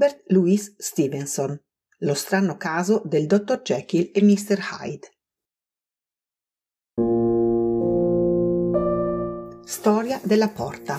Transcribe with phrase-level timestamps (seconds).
[0.00, 1.60] Robert Louis Stevenson,
[1.98, 4.58] Lo strano caso del dottor Jekyll e Mr.
[4.80, 5.08] Hyde.
[9.62, 10.98] Storia della porta.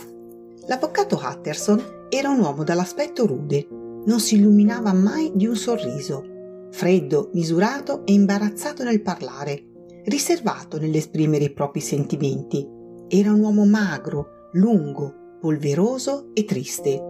[0.67, 3.67] L'avvocato Hatterson era un uomo dall'aspetto rude,
[4.05, 9.63] non si illuminava mai di un sorriso, freddo, misurato e imbarazzato nel parlare,
[10.05, 12.63] riservato nell'esprimere i propri sentimenti.
[13.07, 17.09] Era un uomo magro, lungo, polveroso e triste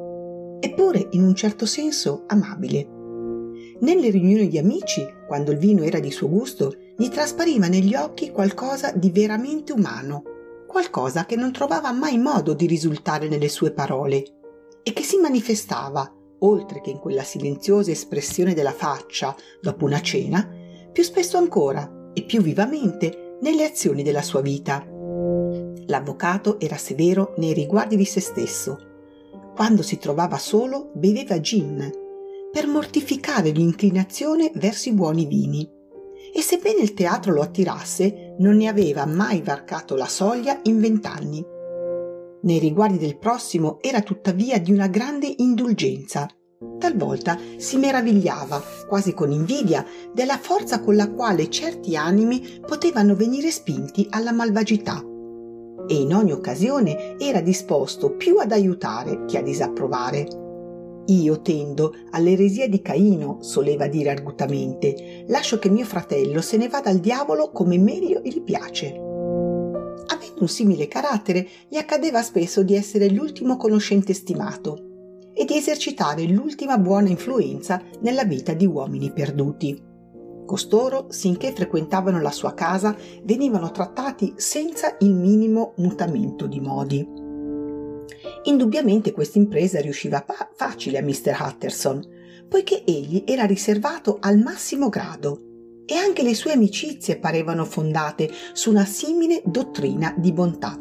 [0.61, 2.88] eppure in un certo senso amabile.
[3.79, 8.29] Nelle riunioni di amici, quando il vino era di suo gusto, gli traspariva negli occhi
[8.29, 10.21] qualcosa di veramente umano,
[10.67, 14.23] qualcosa che non trovava mai modo di risultare nelle sue parole
[14.84, 20.48] e che si manifestava, oltre che in quella silenziosa espressione della faccia dopo una cena,
[20.91, 24.85] più spesso ancora e più vivamente nelle azioni della sua vita.
[25.87, 28.89] L'avvocato era severo nei riguardi di se stesso
[29.62, 31.87] quando si trovava solo, beveva gin
[32.51, 35.70] per mortificare l'inclinazione verso i buoni vini.
[36.34, 41.45] E sebbene il teatro lo attirasse, non ne aveva mai varcato la soglia in vent'anni.
[42.41, 46.27] Nei riguardi del prossimo era tuttavia di una grande indulgenza.
[46.79, 53.51] Talvolta si meravigliava, quasi con invidia, della forza con la quale certi animi potevano venire
[53.51, 55.05] spinti alla malvagità
[55.91, 60.25] e in ogni occasione era disposto più ad aiutare che a disapprovare.
[61.07, 66.89] Io tendo all'eresia di Caino, soleva dire argutamente, lascio che mio fratello se ne vada
[66.89, 68.88] al diavolo come meglio gli piace.
[68.88, 76.23] Avendo un simile carattere, gli accadeva spesso di essere l'ultimo conoscente stimato e di esercitare
[76.23, 79.91] l'ultima buona influenza nella vita di uomini perduti.
[80.52, 82.94] Costoro, sinché frequentavano la sua casa,
[83.24, 87.07] venivano trattati senza il minimo mutamento di modi.
[88.44, 91.38] Indubbiamente questa impresa riusciva facile a Mr.
[91.40, 92.06] Hutterson,
[92.50, 95.40] poiché egli era riservato al massimo grado
[95.85, 100.78] e anche le sue amicizie parevano fondate su una simile dottrina di bontà.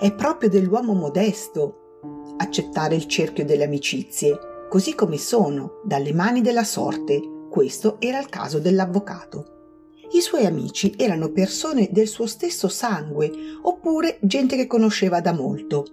[0.00, 1.98] È proprio dell'uomo modesto
[2.38, 4.38] accettare il cerchio delle amicizie,
[4.70, 9.92] così come sono, dalle mani della sorte, questo era il caso dell'avvocato.
[10.10, 13.30] I suoi amici erano persone del suo stesso sangue
[13.62, 15.84] oppure gente che conosceva da molto.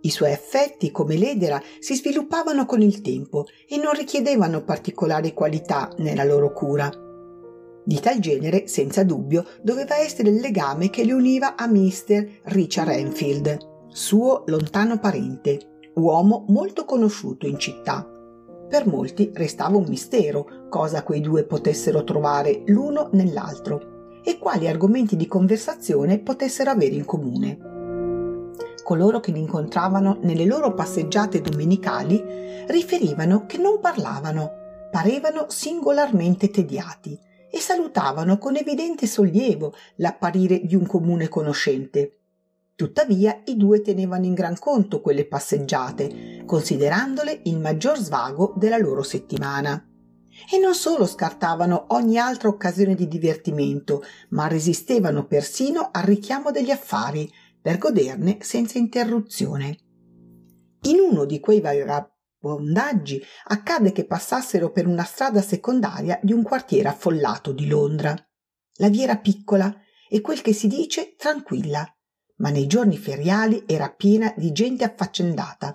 [0.00, 5.92] I suoi affetti, come l'edera, si sviluppavano con il tempo e non richiedevano particolari qualità
[5.98, 6.90] nella loro cura.
[7.84, 12.40] Di tal genere, senza dubbio, doveva essere il legame che li univa a Mr.
[12.44, 18.08] Richard Enfield, suo lontano parente, uomo molto conosciuto in città.
[18.68, 25.16] Per molti restava un mistero cosa quei due potessero trovare l'uno nell'altro e quali argomenti
[25.16, 27.58] di conversazione potessero avere in comune.
[28.82, 32.22] Coloro che li incontravano nelle loro passeggiate domenicali
[32.66, 34.50] riferivano che non parlavano,
[34.90, 37.18] parevano singolarmente tediati
[37.50, 42.23] e salutavano con evidente sollievo l'apparire di un comune conoscente
[42.76, 49.04] Tuttavia i due tenevano in gran conto quelle passeggiate, considerandole il maggior svago della loro
[49.04, 49.80] settimana.
[50.52, 56.72] E non solo scartavano ogni altra occasione di divertimento, ma resistevano persino al richiamo degli
[56.72, 59.78] affari per goderne senza interruzione.
[60.82, 66.88] In uno di quei vagabondaggi accadde che passassero per una strada secondaria di un quartiere
[66.88, 68.16] affollato di Londra.
[68.78, 69.72] La via era piccola
[70.08, 71.88] e quel che si dice tranquilla
[72.36, 75.74] ma nei giorni feriali era piena di gente affaccendata.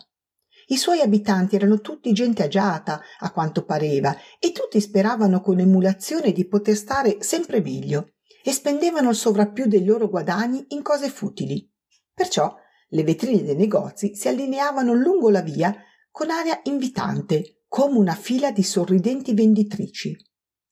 [0.67, 6.31] I suoi abitanti erano tutti gente agiata, a quanto pareva, e tutti speravano con emulazione
[6.31, 11.67] di poter stare sempre meglio e spendevano il sovrappiù dei loro guadagni in cose futili.
[12.13, 12.55] Perciò
[12.89, 15.75] le vetrine dei negozi si allineavano lungo la via
[16.11, 20.15] con aria invitante, come una fila di sorridenti venditrici.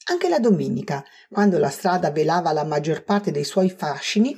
[0.10, 4.36] Anche la domenica, quando la strada velava la maggior parte dei suoi fascini,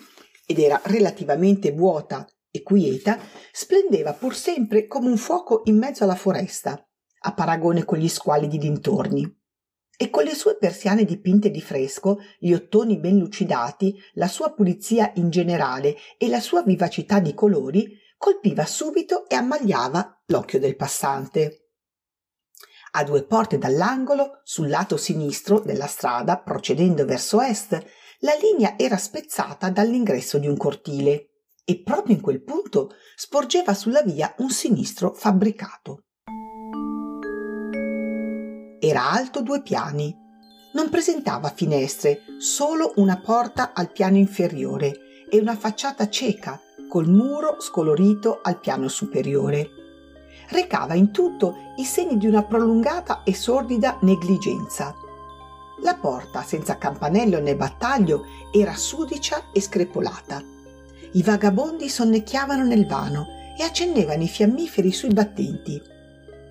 [0.49, 3.19] ed era relativamente vuota e quieta,
[3.51, 6.83] splendeva pur sempre come un fuoco in mezzo alla foresta,
[7.19, 9.31] a paragone con gli squali di dintorni.
[9.95, 15.11] E con le sue persiane dipinte di fresco, gli ottoni ben lucidati, la sua pulizia
[15.17, 21.73] in generale e la sua vivacità di colori, colpiva subito e ammagliava l'occhio del passante.
[22.93, 27.85] A due porte dall'angolo, sul lato sinistro della strada, procedendo verso est,
[28.21, 31.29] la linea era spezzata dall'ingresso di un cortile
[31.63, 36.03] e proprio in quel punto sporgeva sulla via un sinistro fabbricato.
[38.79, 40.15] Era alto due piani.
[40.73, 47.59] Non presentava finestre, solo una porta al piano inferiore e una facciata cieca col muro
[47.59, 49.77] scolorito al piano superiore.
[50.49, 54.95] recava in tutto i segni di una prolungata e sordida negligenza.
[55.81, 60.43] La porta, senza campanello né battaglio, era sudicia e screpolata.
[61.11, 63.27] I vagabondi sonnecchiavano nel vano
[63.57, 65.81] e accendevano i fiammiferi sui battenti.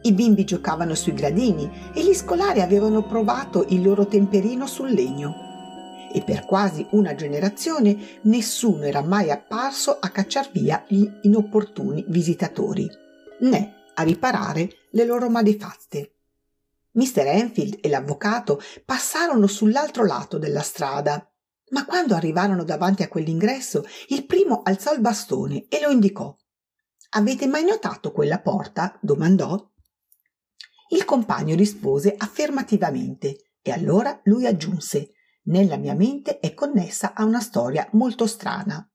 [0.02, 5.46] I bimbi giocavano sui gradini e gli scolari avevano provato il loro temperino sul legno
[6.12, 12.88] e per quasi una generazione nessuno era mai apparso a cacciar via gli inopportuni visitatori,
[13.40, 16.12] né a riparare le loro malefatte.
[16.92, 17.26] Mr.
[17.26, 21.30] Enfield e l'avvocato passarono sull'altro lato della strada,
[21.70, 26.34] ma quando arrivarono davanti a quell'ingresso, il primo alzò il bastone e lo indicò.
[27.10, 28.98] Avete mai notato quella porta?
[29.00, 29.70] domandò.
[30.90, 35.12] Il compagno rispose affermativamente e allora lui aggiunse
[35.48, 38.86] nella mia mente è connessa a una storia molto strana.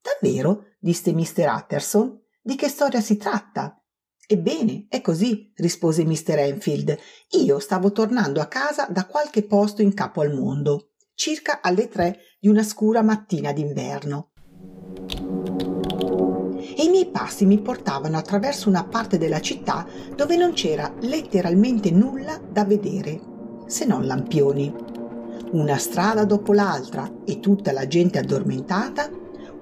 [0.00, 0.74] Davvero?
[0.78, 1.48] disse Mr.
[1.48, 2.20] Utterson.
[2.42, 3.82] Di che storia si tratta?
[4.26, 6.38] Ebbene, è così, rispose Mr.
[6.38, 6.96] Enfield.
[7.42, 12.20] Io stavo tornando a casa da qualche posto in capo al mondo, circa alle tre
[12.40, 14.30] di una scura mattina d'inverno.
[16.76, 19.86] E i miei passi mi portavano attraverso una parte della città
[20.16, 23.20] dove non c'era letteralmente nulla da vedere,
[23.66, 24.92] se non lampioni
[25.54, 29.08] una strada dopo l'altra e tutta la gente addormentata,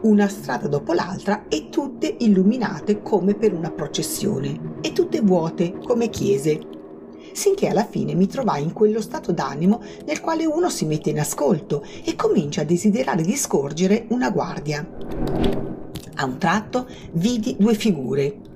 [0.02, 6.08] una strada dopo l'altra e tutte illuminate come per una processione e tutte vuote come
[6.08, 6.60] chiese.
[7.32, 11.20] Sinché alla fine mi trovai in quello stato d'animo nel quale uno si mette in
[11.20, 14.86] ascolto e comincia a desiderare di scorgere una guardia.
[16.16, 18.50] A un tratto vidi due figure,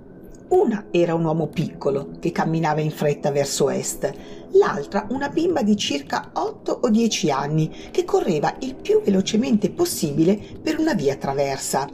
[0.49, 4.13] una era un uomo piccolo che camminava in fretta verso est,
[4.53, 10.39] l'altra una bimba di circa 8 o 10 anni che correva il più velocemente possibile
[10.63, 11.89] per una via traversa.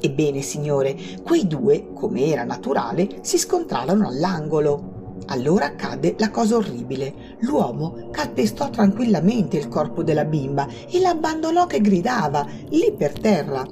[0.00, 5.20] Ebbene, signore, quei due, come era naturale, si scontrarono all'angolo.
[5.26, 7.36] Allora accadde la cosa orribile.
[7.40, 13.64] L'uomo calpestò tranquillamente il corpo della bimba e l'abbandonò che gridava, lì per terra.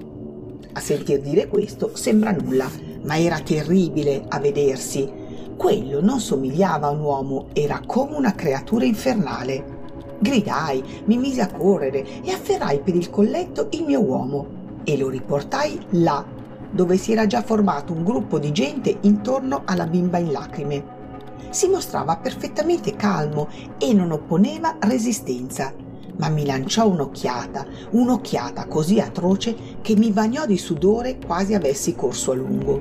[0.73, 2.70] A sentir dire questo sembra nulla,
[3.02, 5.11] ma era terribile a vedersi.
[5.56, 9.79] Quello non somigliava a un uomo, era come una creatura infernale.
[10.19, 15.08] Gridai, mi misi a correre e afferrai per il colletto il mio uomo e lo
[15.08, 16.25] riportai là,
[16.70, 20.99] dove si era già formato un gruppo di gente intorno alla bimba in lacrime.
[21.50, 23.49] Si mostrava perfettamente calmo
[23.79, 25.73] e non opponeva resistenza,
[26.16, 32.32] ma mi lanciò un'occhiata, un'occhiata così atroce che mi bagnò di sudore quasi avessi corso
[32.32, 32.80] a lungo.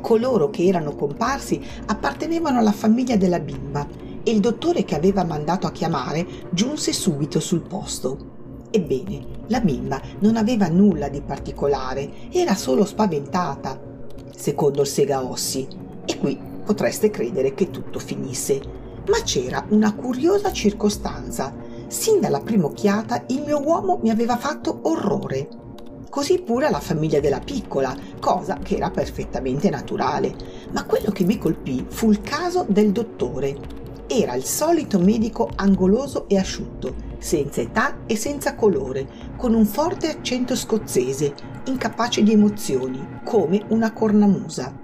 [0.00, 3.86] Coloro che erano comparsi appartenevano alla famiglia della bimba
[4.22, 8.34] e il dottore che aveva mandato a chiamare giunse subito sul posto.
[8.70, 13.80] Ebbene, la bimba non aveva nulla di particolare, era solo spaventata,
[14.34, 15.66] secondo il segaossi,
[16.04, 18.60] e qui potreste credere che tutto finisse.
[19.08, 21.54] Ma c'era una curiosa circostanza
[21.88, 25.48] Sin dalla prima occhiata il mio uomo mi aveva fatto orrore.
[26.10, 30.34] Così pure alla famiglia della piccola, cosa che era perfettamente naturale.
[30.72, 33.56] Ma quello che mi colpì fu il caso del dottore.
[34.08, 40.08] Era il solito medico angoloso e asciutto, senza età e senza colore, con un forte
[40.10, 41.34] accento scozzese,
[41.66, 44.74] incapace di emozioni, come una cornamusa.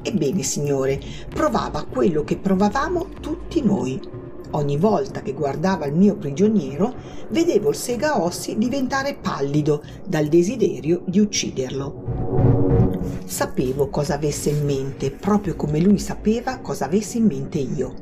[0.00, 4.11] Ebbene, signore, provava quello che provavamo tutti noi
[4.54, 6.94] Ogni volta che guardava il mio prigioniero,
[7.30, 13.00] vedevo il segaossi diventare pallido dal desiderio di ucciderlo.
[13.24, 17.94] Sapevo cosa avesse in mente, proprio come lui sapeva cosa avessi in mente io.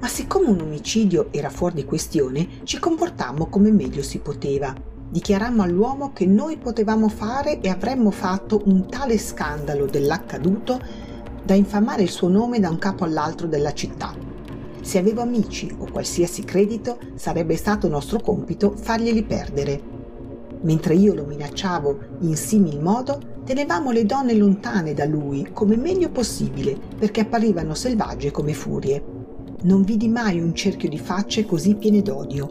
[0.00, 4.72] Ma siccome un omicidio era fuori di questione, ci comportammo come meglio si poteva.
[5.10, 10.80] Dichiarammo all'uomo che noi potevamo fare e avremmo fatto un tale scandalo dell'accaduto
[11.44, 14.29] da infamare il suo nome da un capo all'altro della città
[14.82, 19.98] se avevo amici o qualsiasi credito, sarebbe stato nostro compito farglieli perdere.
[20.62, 26.10] Mentre io lo minacciavo in simil modo, tenevamo le donne lontane da lui come meglio
[26.10, 29.02] possibile, perché apparivano selvagge come furie.
[29.62, 32.48] Non vidi mai un cerchio di facce così piene d'odio.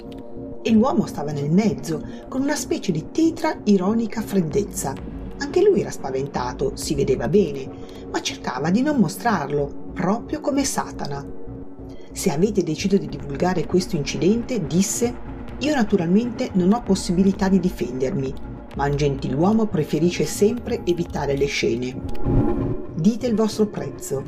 [0.62, 4.94] E l'uomo stava nel mezzo, con una specie di tetra ironica freddezza.
[5.38, 7.70] Anche lui era spaventato, si vedeva bene,
[8.12, 11.39] ma cercava di non mostrarlo, proprio come Satana.
[12.20, 15.18] Se avete deciso di divulgare questo incidente, disse,
[15.60, 18.34] io naturalmente non ho possibilità di difendermi,
[18.76, 21.98] ma un gentiluomo preferisce sempre evitare le scene.
[22.94, 24.26] Dite il vostro prezzo.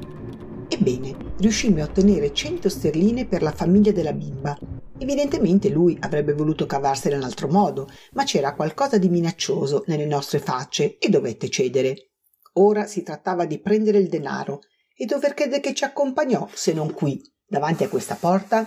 [0.70, 4.58] Ebbene, riuscimmo a ottenere 100 sterline per la famiglia della bimba.
[4.98, 10.40] Evidentemente lui avrebbe voluto cavarsela in altro modo, ma c'era qualcosa di minaccioso nelle nostre
[10.40, 12.12] facce e dovette cedere.
[12.54, 14.62] Ora si trattava di prendere il denaro
[14.96, 18.66] e dove crede che ci accompagnò se non qui, davanti a questa porta?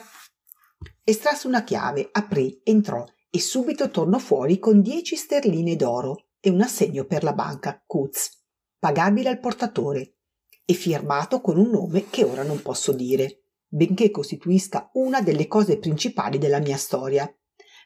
[1.02, 6.60] Estrasse una chiave, aprì, entrò e subito tornò fuori con dieci sterline d'oro e un
[6.60, 8.44] assegno per la banca Kutz,
[8.78, 10.18] pagabile al portatore
[10.66, 15.78] e firmato con un nome che ora non posso dire, benché costituisca una delle cose
[15.78, 17.26] principali della mia storia.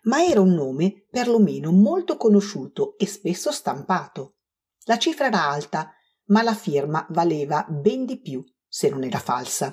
[0.03, 4.39] Ma era un nome perlomeno molto conosciuto e spesso stampato.
[4.87, 5.93] La cifra era alta,
[6.27, 9.73] ma la firma valeva ben di più se non era falsa.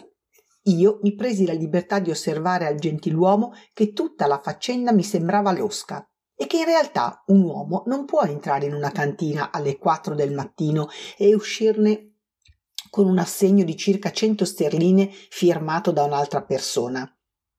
[0.68, 5.52] Io mi presi la libertà di osservare al gentiluomo che tutta la faccenda mi sembrava
[5.52, 10.16] losca e che in realtà un uomo non può entrare in una cantina alle quattro
[10.16, 12.16] del mattino e uscirne
[12.90, 17.08] con un assegno di circa cento sterline firmato da un'altra persona.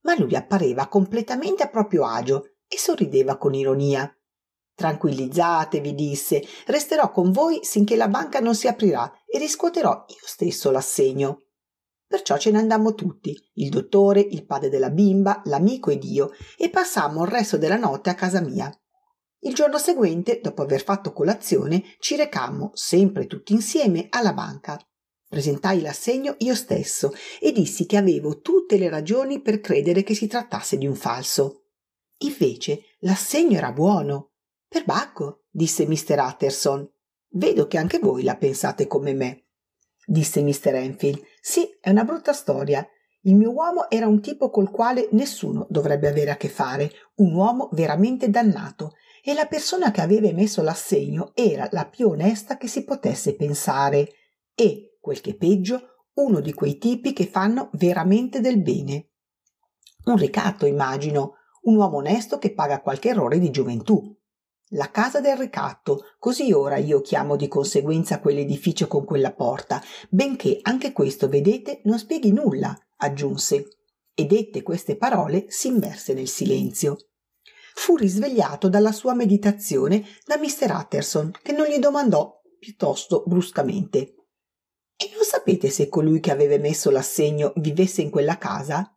[0.03, 4.11] Ma lui appareva completamente a proprio agio e sorrideva con ironia.
[4.75, 10.71] Tranquillizzatevi, disse, resterò con voi sinché la banca non si aprirà e riscuoterò io stesso
[10.71, 11.46] l'assegno.
[12.09, 16.71] Perciò ce ne andammo tutti, il dottore, il padre della bimba, l'amico ed io, e
[16.71, 18.73] passammo il resto della notte a casa mia.
[19.41, 24.79] Il giorno seguente, dopo aver fatto colazione, ci recammo, sempre tutti insieme, alla banca.
[25.29, 30.29] Presentai l'assegno io stesso e dissi che avevo tutte le ragioni per credere che si
[30.29, 31.65] trattasse di un falso.
[32.19, 34.35] Invece l'assegno era buono.
[34.69, 36.19] Perbacco, disse Mr.
[36.21, 36.89] Utterson.
[37.31, 39.46] Vedo che anche voi la pensate come me
[40.07, 40.75] disse Mr.
[40.75, 41.21] Enfield.
[41.41, 42.87] Sì, è una brutta storia.
[43.23, 47.35] Il mio uomo era un tipo col quale nessuno dovrebbe avere a che fare, un
[47.35, 52.69] uomo veramente dannato, e la persona che aveva emesso l'assegno era la più onesta che
[52.69, 54.13] si potesse pensare
[54.55, 59.11] e, quel che peggio, uno di quei tipi che fanno veramente del bene.
[60.05, 64.16] Un ricatto, immagino, un uomo onesto che paga qualche errore di gioventù.
[64.71, 70.59] La casa del ricatto, così ora io chiamo di conseguenza quell'edificio con quella porta, benché
[70.63, 73.79] anche questo, vedete, non spieghi nulla, aggiunse.
[74.13, 76.97] E dette queste parole si immerse nel silenzio.
[77.75, 80.75] Fu risvegliato dalla sua meditazione da Mr.
[80.75, 84.15] Utterson, che non gli domandò piuttosto bruscamente.
[84.97, 88.91] E non sapete se colui che aveva messo l'assegno vivesse in quella casa?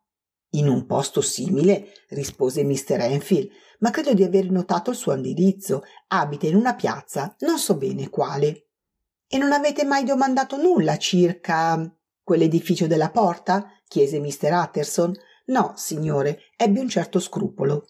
[0.54, 2.98] In un posto simile, rispose Mr.
[3.02, 3.50] Enfield,
[3.80, 5.82] ma credo di aver notato il suo indirizzo.
[6.08, 8.68] Abita in una piazza, non so bene quale.
[9.26, 13.66] E non avete mai domandato nulla circa quell'edificio della porta?
[13.86, 14.52] chiese Mr.
[14.52, 15.14] Utterson.
[15.46, 17.86] No, signore, ebbe un certo scrupolo.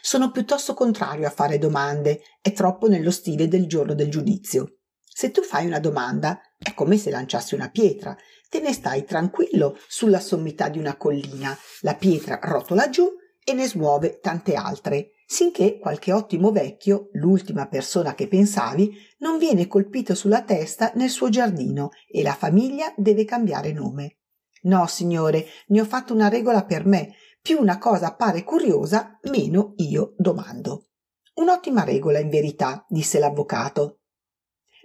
[0.00, 4.78] Sono piuttosto contrario a fare domande, è troppo nello stile del giorno del giudizio.
[5.02, 8.16] Se tu fai una domanda, è come se lanciassi una pietra.
[8.48, 11.56] Te ne stai tranquillo sulla sommità di una collina.
[11.80, 13.08] La pietra rotola giù
[13.44, 19.66] e ne smuove tante altre, sinché qualche ottimo vecchio, l'ultima persona che pensavi, non viene
[19.66, 24.18] colpito sulla testa nel suo giardino e la famiglia deve cambiare nome.
[24.62, 27.14] No, signore, ne ho fatto una regola per me.
[27.40, 30.90] Più una cosa appare curiosa, meno io domando.
[31.34, 34.02] Un'ottima regola, in verità, disse l'avvocato.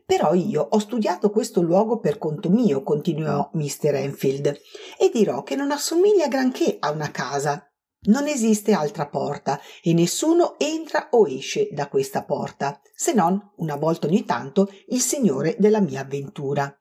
[0.06, 3.96] Però io ho studiato questo luogo per conto mio, continuò Mr.
[3.96, 4.58] Enfield,
[4.98, 7.70] e dirò che non assomiglia granché a una casa.
[8.08, 13.76] Non esiste altra porta e nessuno entra o esce da questa porta, se non, una
[13.76, 16.74] volta ogni tanto, il signore della mia avventura.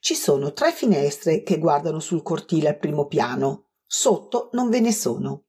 [0.00, 3.68] Ci sono tre finestre che guardano sul cortile al primo piano.
[3.86, 5.44] Sotto non ve ne sono.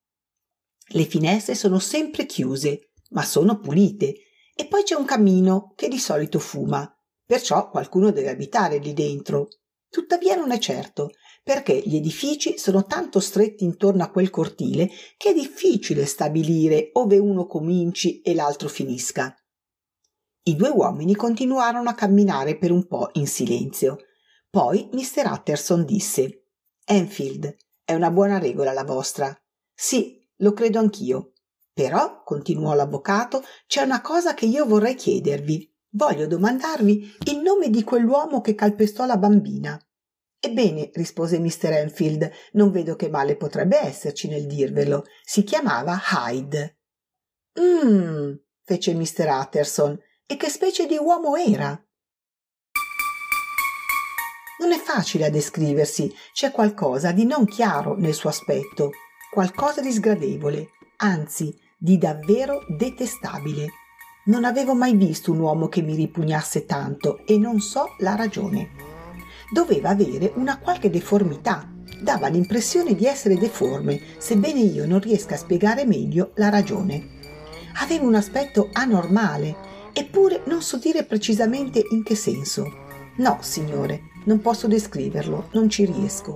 [0.88, 4.16] Le finestre sono sempre chiuse, ma sono pulite,
[4.54, 6.88] e poi c'è un camino che di solito fuma,
[7.26, 9.48] perciò qualcuno deve abitare lì dentro.
[9.90, 11.12] Tuttavia non è certo,
[11.44, 17.18] perché gli edifici sono tanto stretti intorno a quel cortile che è difficile stabilire ove
[17.18, 19.36] uno cominci e l'altro finisca.
[20.46, 23.98] I due uomini continuarono a camminare per un po' in silenzio.
[24.50, 25.30] Poi Mr.
[25.30, 26.48] Utterson disse
[26.86, 29.36] Enfield, è una buona regola la vostra.
[29.74, 31.34] Sì, lo credo anch'io.
[31.74, 35.70] Però, continuò l'avvocato, c'è una cosa che io vorrei chiedervi.
[35.90, 39.80] Voglio domandarvi il nome di quell'uomo che calpestò la bambina.
[40.46, 41.72] Ebbene, rispose Mr.
[41.72, 45.06] Enfield, non vedo che male potrebbe esserci nel dirvelo.
[45.24, 46.80] Si chiamava Hyde.
[47.62, 49.30] Mmm, fece Mr.
[49.30, 49.98] Utterson.
[50.28, 51.82] E che specie di uomo era?
[54.60, 58.92] Non è facile a descriversi, c'è qualcosa di non chiaro nel suo aspetto,
[59.32, 63.68] qualcosa di sgradevole, anzi di davvero detestabile.
[64.26, 68.93] Non avevo mai visto un uomo che mi ripugnasse tanto e non so la ragione
[69.54, 71.72] doveva avere una qualche deformità.
[72.02, 77.22] Dava l'impressione di essere deforme, sebbene io non riesca a spiegare meglio la ragione.
[77.76, 79.56] Aveva un aspetto anormale,
[79.94, 82.66] eppure non so dire precisamente in che senso.
[83.18, 86.34] No, signore, Non posso descriverlo, non ci riesco.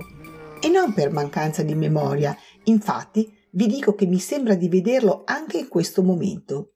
[0.60, 5.56] E non per mancanza di memoria, infatti vi dico che mi sembra di vederlo anche
[5.56, 6.74] in questo momento.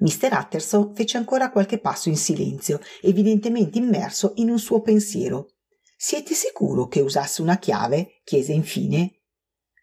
[0.00, 0.32] Mr.
[0.32, 5.48] Utterson fece ancora qualche passo in silenzio, evidentemente immerso in un suo pensiero.
[5.96, 8.20] Siete sicuro che usasse una chiave?
[8.24, 9.20] chiese infine.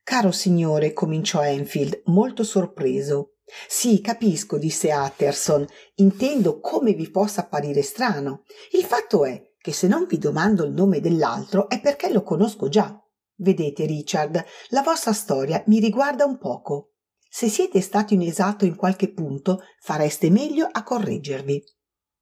[0.04, 3.36] Caro signore, cominciò Enfield, molto sorpreso.
[3.68, 5.66] Sì, capisco, disse Utterson.
[5.96, 8.44] Intendo come vi possa apparire strano.
[8.72, 12.70] Il fatto è che se non vi domando il nome dell'altro è perché lo conosco
[12.70, 13.00] già.
[13.36, 16.96] Vedete, Richard, la vostra storia mi riguarda un poco.
[17.32, 21.64] Se siete stato inesatto in qualche punto, fareste meglio a correggervi.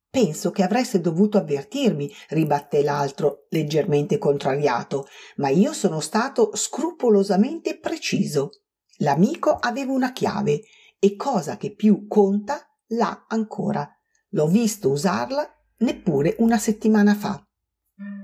[0.09, 8.49] Penso che avreste dovuto avvertirmi, ribatté l'altro, leggermente contrariato, ma io sono stato scrupolosamente preciso.
[8.97, 10.61] L'amico aveva una chiave
[10.99, 13.89] e cosa che più conta, l'ha ancora.
[14.31, 15.49] L'ho visto usarla
[15.79, 17.41] neppure una settimana fa.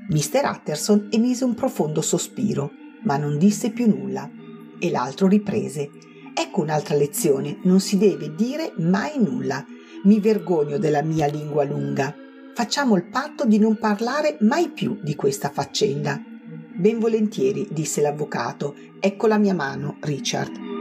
[0.10, 0.50] Mr.
[0.52, 2.72] Utterson emise un profondo sospiro,
[3.04, 4.30] ma non disse più nulla.
[4.80, 5.90] E l'altro riprese.
[6.34, 9.66] Ecco un'altra lezione, non si deve dire mai nulla.
[10.04, 12.14] Mi vergogno della mia lingua lunga.
[12.54, 16.22] Facciamo il patto di non parlare mai più di questa faccenda.
[16.76, 18.76] Ben volentieri, disse l'avvocato.
[19.00, 20.73] Ecco la mia mano, Richard.